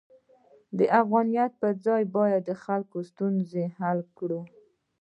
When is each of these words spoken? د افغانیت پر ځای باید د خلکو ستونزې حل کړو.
د 0.77 0.79
افغانیت 1.01 1.51
پر 1.61 1.73
ځای 1.85 2.03
باید 2.15 2.41
د 2.45 2.51
خلکو 2.63 2.97
ستونزې 3.09 3.65
حل 3.79 3.99
کړو. 4.17 4.41